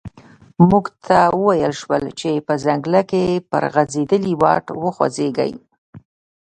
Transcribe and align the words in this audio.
موږ 0.69 0.85
ته 1.05 1.17
و 1.29 1.35
ویل 1.47 1.73
شول 1.81 2.03
چې 2.19 2.31
په 2.47 2.53
ځنګله 2.65 3.01
کې 3.09 3.23
پر 3.49 3.63
غزیدلي 3.73 4.33
واټ 4.41 4.65
وخوځیږئ. 4.83 5.51